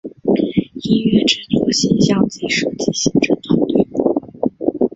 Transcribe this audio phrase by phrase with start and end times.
[0.81, 3.87] 音乐制作形像及设计行政团队